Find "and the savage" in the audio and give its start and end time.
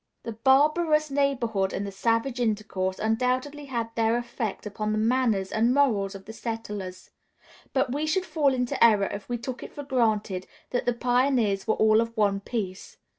1.73-2.39